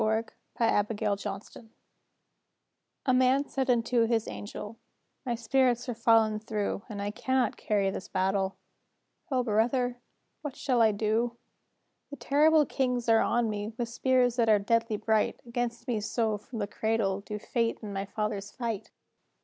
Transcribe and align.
The 0.01 0.87
Kings 0.97 1.57
A 3.05 3.13
MAN 3.13 3.47
said 3.47 3.69
unto 3.69 4.07
his 4.07 4.27
angel: 4.27 4.79
"My 5.27 5.35
spirits 5.35 5.87
are 5.87 5.93
fallen 5.93 6.39
thro', 6.39 6.81
And 6.89 6.99
I 6.99 7.11
cannot 7.11 7.55
carry 7.55 7.91
this 7.91 8.07
battle, 8.07 8.57
O 9.29 9.43
brother! 9.43 9.99
what 10.41 10.55
shall 10.55 10.81
I 10.81 10.91
do? 10.91 11.37
"The 12.09 12.15
terrible 12.17 12.65
Kings 12.65 13.07
are 13.09 13.21
on 13.21 13.47
me, 13.47 13.75
With 13.77 13.89
spears 13.89 14.37
that 14.37 14.49
are 14.49 14.57
deadly 14.57 14.97
bright, 14.97 15.39
Against 15.45 15.87
me 15.87 15.99
so 15.99 16.39
from 16.39 16.57
the 16.57 16.65
cradle 16.65 17.21
Do 17.21 17.37
fate 17.37 17.77
and 17.83 17.93
my 17.93 18.05
fathers 18.05 18.49
fight." 18.49 18.89